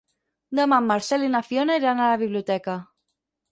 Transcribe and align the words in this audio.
Demà 0.59 0.79
en 0.83 0.87
Marcel 0.91 1.27
i 1.27 1.29
na 1.35 1.43
Fiona 1.51 1.77
iran 1.83 2.03
a 2.03 2.09
la 2.15 2.19
biblioteca. 2.25 2.81